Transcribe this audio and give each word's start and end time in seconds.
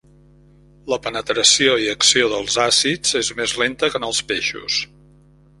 La 0.93 0.97
penetració 1.07 1.75
i 1.83 1.91
acció 1.93 2.31
dels 2.33 2.57
àcids 2.65 3.15
és 3.23 3.31
més 3.43 3.57
lenta 3.63 3.93
que 3.93 4.03
en 4.05 4.11
els 4.13 4.27
peixos. 4.33 4.83